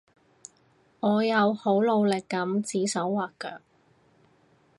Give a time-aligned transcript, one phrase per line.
[0.99, 3.61] 我有好努力噉指手劃腳